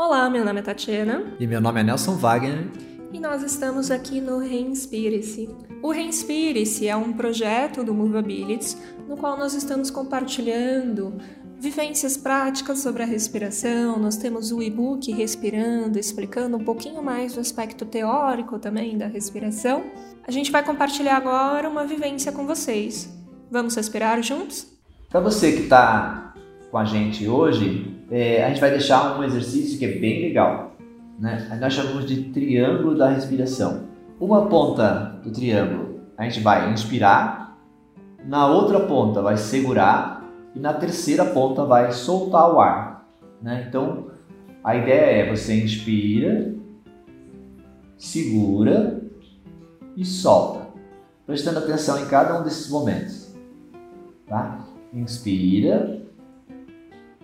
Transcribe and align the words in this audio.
Olá, 0.00 0.30
meu 0.30 0.44
nome 0.44 0.60
é 0.60 0.62
Tatiana. 0.62 1.24
E 1.40 1.46
meu 1.48 1.60
nome 1.60 1.80
é 1.80 1.82
Nelson 1.82 2.14
Wagner. 2.14 2.70
E 3.12 3.18
nós 3.18 3.42
estamos 3.42 3.90
aqui 3.90 4.20
no 4.20 4.38
Reinspire-se. 4.38 5.50
O 5.82 5.90
Reinspire-se 5.90 6.86
é 6.86 6.94
um 6.94 7.12
projeto 7.12 7.82
do 7.82 7.92
Movabilities 7.92 8.80
no 9.08 9.16
qual 9.16 9.36
nós 9.36 9.54
estamos 9.54 9.90
compartilhando 9.90 11.14
vivências 11.58 12.16
práticas 12.16 12.78
sobre 12.78 13.02
a 13.02 13.06
respiração. 13.06 13.98
Nós 13.98 14.16
temos 14.16 14.52
o 14.52 14.62
e-book 14.62 15.10
Respirando, 15.10 15.98
explicando 15.98 16.56
um 16.56 16.64
pouquinho 16.64 17.02
mais 17.02 17.34
do 17.34 17.40
aspecto 17.40 17.84
teórico 17.84 18.56
também 18.60 18.96
da 18.96 19.08
respiração. 19.08 19.82
A 20.24 20.30
gente 20.30 20.52
vai 20.52 20.64
compartilhar 20.64 21.16
agora 21.16 21.68
uma 21.68 21.84
vivência 21.84 22.30
com 22.30 22.46
vocês. 22.46 23.12
Vamos 23.50 23.74
respirar 23.74 24.22
juntos? 24.22 24.64
Para 25.10 25.18
você 25.18 25.50
que 25.50 25.62
está 25.62 26.34
com 26.70 26.78
a 26.78 26.84
gente 26.84 27.26
hoje, 27.26 27.97
é, 28.10 28.44
a 28.44 28.48
gente 28.48 28.60
vai 28.60 28.70
deixar 28.70 29.18
um 29.18 29.24
exercício 29.24 29.78
que 29.78 29.84
é 29.84 29.98
bem 29.98 30.22
legal. 30.22 30.76
Né? 31.18 31.58
Nós 31.60 31.72
chamamos 31.72 32.06
de 32.06 32.24
triângulo 32.24 32.96
da 32.96 33.08
respiração. 33.08 33.88
Uma 34.20 34.46
ponta 34.46 35.20
do 35.22 35.30
triângulo 35.30 36.00
a 36.16 36.24
gente 36.24 36.40
vai 36.40 36.72
inspirar, 36.72 37.56
na 38.24 38.48
outra 38.48 38.80
ponta 38.80 39.22
vai 39.22 39.36
segurar 39.36 40.28
e 40.54 40.58
na 40.58 40.74
terceira 40.74 41.24
ponta 41.24 41.64
vai 41.64 41.92
soltar 41.92 42.52
o 42.52 42.60
ar. 42.60 43.08
Né? 43.40 43.66
Então 43.68 44.10
a 44.64 44.74
ideia 44.74 45.22
é 45.22 45.30
você 45.30 45.62
inspira, 45.62 46.54
segura 47.96 49.00
e 49.96 50.04
solta, 50.04 50.66
prestando 51.24 51.60
atenção 51.60 52.02
em 52.02 52.08
cada 52.08 52.40
um 52.40 52.42
desses 52.42 52.68
momentos. 52.68 53.32
Tá? 54.26 54.66
Inspira, 54.92 56.02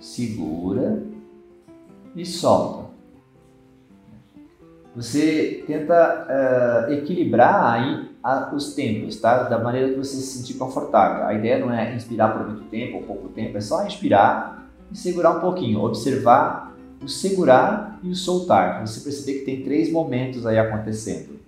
segura 0.00 1.02
e 2.14 2.24
solta. 2.24 2.84
Você 4.94 5.64
tenta 5.66 6.86
uh, 6.88 6.92
equilibrar 6.92 7.72
aí 7.72 8.10
a, 8.22 8.54
os 8.54 8.74
tempos, 8.74 9.20
tá? 9.20 9.42
Da 9.44 9.58
maneira 9.58 9.90
que 9.90 9.96
você 9.96 10.16
se 10.16 10.38
sentir 10.38 10.54
confortável. 10.54 11.26
A 11.26 11.34
ideia 11.34 11.58
não 11.58 11.72
é 11.72 11.94
inspirar 11.94 12.28
por 12.28 12.46
muito 12.46 12.64
tempo 12.70 12.98
ou 12.98 13.02
pouco 13.02 13.28
tempo, 13.28 13.56
é 13.56 13.60
só 13.60 13.84
inspirar 13.84 14.70
e 14.92 14.96
segurar 14.96 15.38
um 15.38 15.40
pouquinho, 15.40 15.80
observar 15.80 16.74
o 17.02 17.08
segurar 17.08 17.98
e 18.02 18.10
o 18.10 18.14
soltar. 18.14 18.86
Você 18.86 19.00
perceber 19.00 19.40
que 19.40 19.44
tem 19.44 19.62
três 19.62 19.90
momentos 19.90 20.46
aí 20.46 20.58
acontecendo. 20.58 21.40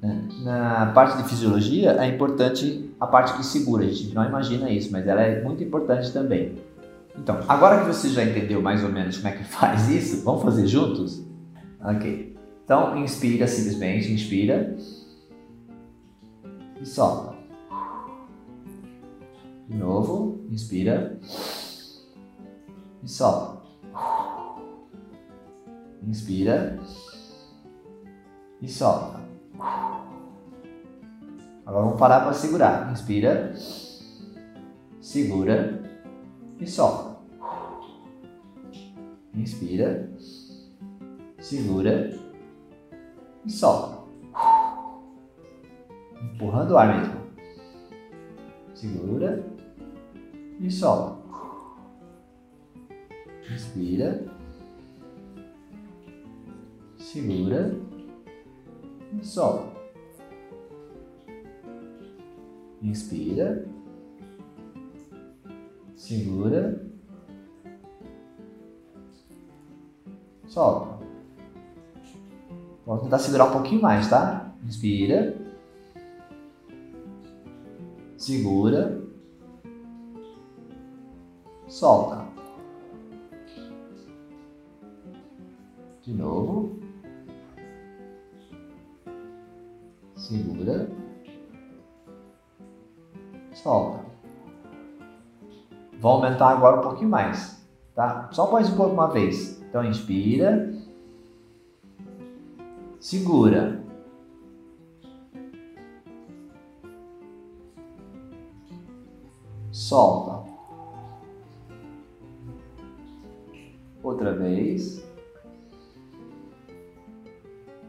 Né? 0.00 0.28
Na 0.42 0.92
parte 0.94 1.20
de 1.20 1.28
fisiologia 1.28 1.92
é 1.92 2.06
importante 2.06 2.90
a 2.98 3.06
parte 3.06 3.36
que 3.36 3.44
segura, 3.44 3.84
a 3.84 3.88
gente 3.88 4.14
não 4.14 4.24
imagina 4.24 4.70
isso, 4.70 4.90
mas 4.92 5.06
ela 5.06 5.20
é 5.20 5.42
muito 5.42 5.62
importante 5.62 6.12
também. 6.12 6.54
Então, 7.18 7.40
agora 7.48 7.80
que 7.80 7.86
você 7.86 8.08
já 8.10 8.22
entendeu 8.22 8.60
mais 8.60 8.84
ou 8.84 8.90
menos 8.90 9.16
como 9.16 9.28
é 9.28 9.36
que 9.36 9.44
faz 9.44 9.88
isso, 9.88 10.24
vamos 10.24 10.42
fazer 10.42 10.66
juntos? 10.66 11.24
Ok. 11.80 12.36
Então, 12.64 12.96
inspira 12.98 13.46
simplesmente, 13.46 14.12
inspira 14.12 14.76
e 16.80 16.84
solta. 16.84 17.36
De 19.68 19.76
novo, 19.76 20.44
inspira 20.50 21.18
e 23.02 23.08
solta. 23.08 23.62
Inspira 26.02 26.78
e 28.60 28.68
solta. 28.68 29.20
Agora 31.64 31.84
vamos 31.84 31.98
parar 31.98 32.20
para 32.20 32.32
segurar. 32.32 32.92
Inspira, 32.92 33.54
segura 35.00 35.85
e 36.58 36.66
solta. 36.66 37.16
Inspira, 39.34 40.10
segura 41.38 42.10
e 43.44 43.50
solta. 43.50 44.04
Empurrando 46.22 46.72
o 46.72 46.78
ar 46.78 46.98
mesmo. 46.98 47.20
Segura 48.74 49.46
e 50.60 50.70
solta. 50.70 51.16
Inspira, 53.50 54.26
segura 56.96 57.78
e 59.20 59.24
solta. 59.24 59.76
Inspira 62.82 63.66
segura, 66.06 66.80
solta. 70.46 71.04
Vamos 72.86 73.02
tentar 73.02 73.18
segurar 73.18 73.46
um 73.46 73.52
pouquinho 73.52 73.82
mais, 73.82 74.08
tá? 74.08 74.54
Inspira, 74.64 75.36
segura, 78.16 79.02
solta. 81.66 82.24
De 86.02 86.12
novo. 86.12 86.78
Segura. 90.14 90.88
Solta. 93.52 94.05
Vou 95.98 96.12
aumentar 96.12 96.50
agora 96.50 96.78
um 96.78 96.82
pouquinho 96.82 97.10
mais, 97.10 97.66
tá? 97.94 98.28
Só 98.30 98.50
mais 98.50 98.70
um 98.70 98.76
pouco 98.76 98.92
uma 98.92 99.08
vez. 99.08 99.60
Então 99.62 99.84
inspira, 99.84 100.72
segura. 103.00 103.82
Solta. 109.72 110.50
Outra 114.02 114.34
vez. 114.34 115.04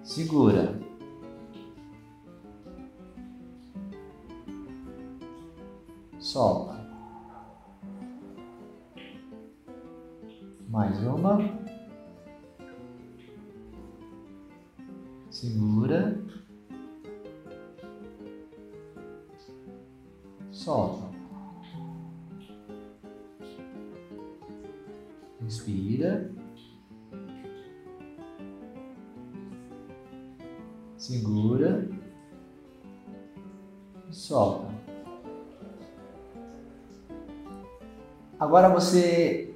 Segura. 0.03 0.79
Solta. 6.19 6.76
Mais 10.77 10.95
uma. 11.07 11.39
Segura. 15.31 16.23
Solta. 20.51 21.09
Inspira. 25.41 26.31
Segura. 30.95 31.89
Solta. 34.11 34.67
Agora 38.39 38.69
você 38.69 39.46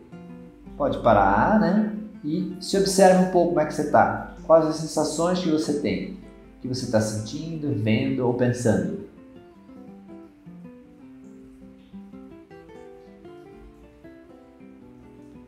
pode 0.81 0.97
parar, 0.97 1.59
né? 1.59 1.95
E 2.23 2.57
se 2.59 2.75
observe 2.75 3.25
um 3.25 3.31
pouco 3.31 3.49
como 3.49 3.59
é 3.59 3.67
que 3.67 3.73
você 3.75 3.83
está. 3.83 4.33
Quais 4.47 4.65
as 4.65 4.77
sensações 4.77 5.37
que 5.37 5.51
você 5.51 5.79
tem, 5.79 6.17
que 6.59 6.67
você 6.67 6.85
está 6.85 6.99
sentindo, 6.99 7.71
vendo 7.83 8.25
ou 8.25 8.33
pensando. 8.33 9.07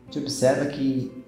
Te 0.08 0.20
observa 0.20 0.66
que, 0.66 1.24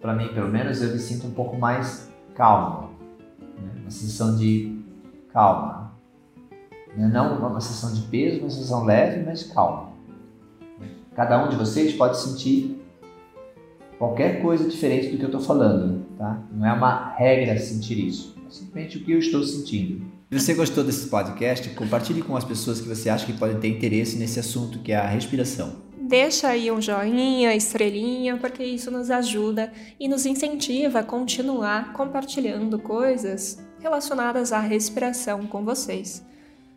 para 0.00 0.12
mim 0.12 0.26
pelo 0.34 0.48
menos, 0.48 0.82
eu 0.82 0.90
me 0.90 0.98
sinto 0.98 1.28
um 1.28 1.30
pouco 1.30 1.56
mais 1.56 2.10
calmo, 2.34 2.90
né? 3.38 3.70
uma 3.82 3.90
sensação 3.92 4.36
de 4.36 4.82
calma. 5.32 5.92
É 6.98 7.06
não 7.06 7.38
uma 7.38 7.60
sensação 7.60 7.94
de 7.94 8.08
peso, 8.08 8.40
uma 8.40 8.50
sensação 8.50 8.82
leve, 8.84 9.24
mas 9.24 9.44
calma. 9.44 9.90
Cada 11.14 11.44
um 11.44 11.48
de 11.48 11.54
vocês 11.54 11.94
pode 11.94 12.18
sentir 12.18 12.80
qualquer 14.00 14.40
coisa 14.40 14.66
diferente 14.66 15.08
do 15.08 15.18
que 15.18 15.24
eu 15.24 15.28
estou 15.28 15.42
falando, 15.42 16.06
tá? 16.16 16.42
Não 16.50 16.66
é 16.66 16.72
uma 16.72 17.14
regra 17.16 17.58
sentir 17.58 18.02
isso, 18.02 18.34
é 18.38 18.50
simplesmente 18.50 18.96
o 18.96 19.04
que 19.04 19.12
eu 19.12 19.18
estou 19.18 19.44
sentindo. 19.44 20.06
Se 20.32 20.40
você 20.40 20.54
gostou 20.54 20.82
desse 20.82 21.06
podcast, 21.08 21.68
compartilhe 21.74 22.22
com 22.22 22.34
as 22.34 22.44
pessoas 22.44 22.80
que 22.80 22.88
você 22.88 23.10
acha 23.10 23.26
que 23.26 23.34
podem 23.34 23.60
ter 23.60 23.68
interesse 23.68 24.16
nesse 24.16 24.40
assunto, 24.40 24.78
que 24.78 24.90
é 24.90 24.96
a 24.96 25.06
respiração. 25.06 25.82
Deixa 26.00 26.48
aí 26.48 26.72
um 26.72 26.80
joinha, 26.80 27.54
estrelinha, 27.54 28.38
porque 28.38 28.64
isso 28.64 28.90
nos 28.90 29.10
ajuda 29.10 29.70
e 29.98 30.08
nos 30.08 30.24
incentiva 30.24 31.00
a 31.00 31.04
continuar 31.04 31.92
compartilhando 31.92 32.78
coisas 32.78 33.62
relacionadas 33.80 34.50
à 34.50 34.60
respiração 34.60 35.46
com 35.46 35.62
vocês. 35.62 36.24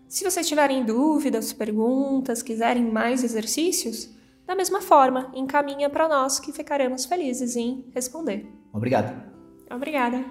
Se 0.09 0.25
vocês 0.25 0.45
tiverem 0.45 0.83
dúvidas, 0.83 1.53
perguntas, 1.53 2.43
quiserem 2.43 2.83
mais 2.83 3.23
exercícios, 3.23 4.09
da 4.45 4.55
mesma 4.55 4.81
forma, 4.81 5.31
encaminha 5.33 5.89
para 5.89 6.07
nós 6.07 6.39
que 6.39 6.51
ficaremos 6.51 7.05
felizes 7.05 7.55
em 7.55 7.89
responder. 7.93 8.45
Obrigado. 8.73 9.31
Obrigada. 9.69 10.23